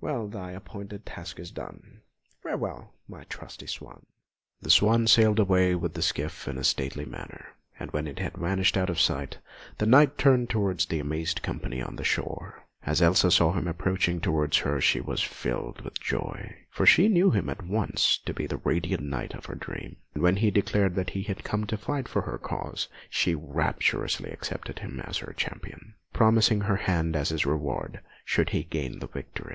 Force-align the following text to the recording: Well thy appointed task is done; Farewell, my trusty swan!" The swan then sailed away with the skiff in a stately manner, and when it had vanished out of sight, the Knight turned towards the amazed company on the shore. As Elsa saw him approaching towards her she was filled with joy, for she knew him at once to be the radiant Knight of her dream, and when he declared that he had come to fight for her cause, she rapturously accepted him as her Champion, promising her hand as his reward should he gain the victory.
Well 0.00 0.26
thy 0.26 0.52
appointed 0.52 1.04
task 1.04 1.38
is 1.38 1.50
done; 1.50 2.00
Farewell, 2.42 2.94
my 3.06 3.24
trusty 3.24 3.66
swan!" 3.66 4.06
The 4.62 4.70
swan 4.70 5.00
then 5.00 5.06
sailed 5.06 5.38
away 5.38 5.74
with 5.74 5.92
the 5.92 6.00
skiff 6.00 6.48
in 6.48 6.56
a 6.56 6.64
stately 6.64 7.04
manner, 7.04 7.48
and 7.78 7.90
when 7.90 8.06
it 8.06 8.18
had 8.18 8.38
vanished 8.38 8.78
out 8.78 8.88
of 8.88 8.98
sight, 8.98 9.36
the 9.76 9.84
Knight 9.84 10.16
turned 10.16 10.48
towards 10.48 10.86
the 10.86 10.98
amazed 10.98 11.42
company 11.42 11.82
on 11.82 11.96
the 11.96 12.04
shore. 12.04 12.64
As 12.86 13.02
Elsa 13.02 13.30
saw 13.30 13.52
him 13.52 13.68
approaching 13.68 14.18
towards 14.18 14.56
her 14.60 14.80
she 14.80 14.98
was 15.02 15.20
filled 15.22 15.82
with 15.82 16.00
joy, 16.00 16.56
for 16.70 16.86
she 16.86 17.06
knew 17.10 17.30
him 17.32 17.50
at 17.50 17.62
once 17.66 18.16
to 18.24 18.32
be 18.32 18.46
the 18.46 18.56
radiant 18.64 19.02
Knight 19.02 19.34
of 19.34 19.44
her 19.44 19.54
dream, 19.56 19.96
and 20.14 20.22
when 20.22 20.36
he 20.36 20.50
declared 20.50 20.94
that 20.94 21.10
he 21.10 21.24
had 21.24 21.44
come 21.44 21.66
to 21.66 21.76
fight 21.76 22.08
for 22.08 22.22
her 22.22 22.38
cause, 22.38 22.88
she 23.10 23.34
rapturously 23.34 24.30
accepted 24.30 24.78
him 24.78 25.00
as 25.00 25.18
her 25.18 25.34
Champion, 25.34 25.96
promising 26.14 26.62
her 26.62 26.76
hand 26.76 27.14
as 27.14 27.28
his 27.28 27.44
reward 27.44 28.00
should 28.24 28.48
he 28.48 28.62
gain 28.64 29.00
the 29.00 29.06
victory. 29.08 29.54